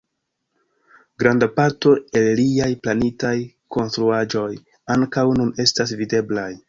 [1.23, 3.35] Granda parto el liaj planitaj
[3.77, 4.49] konstruaĵoj
[4.97, 6.51] ankaŭ nun estas videblaj.